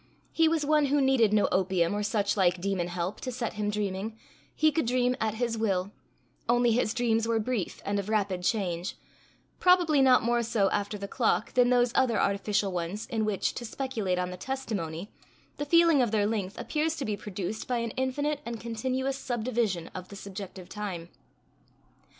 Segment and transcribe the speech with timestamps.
[0.31, 3.69] He was one who needed no opium, or such like demon help, to set him
[3.69, 4.17] dreaming;
[4.55, 5.91] he could dream at his will
[6.49, 8.95] only his dreams were brief and of rapid change
[9.59, 13.63] probably not more so, after the clock, than those other artificial ones, in which, to
[13.63, 15.11] speculate on the testimony,
[15.57, 19.87] the feeling of their length appears to be produced by an infinite and continuous subdivision
[19.93, 21.09] of the subjective time.